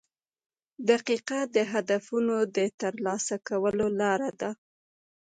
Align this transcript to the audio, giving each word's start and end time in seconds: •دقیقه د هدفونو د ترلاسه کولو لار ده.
•دقیقه 0.89 1.39
د 1.55 1.57
هدفونو 1.71 2.35
د 2.55 2.57
ترلاسه 2.81 3.35
کولو 3.47 3.87
لار 3.99 4.21
ده. 4.39 4.51